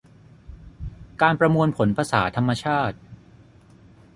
[1.21, 2.97] การประมวลผลภาษาธรรมชาติ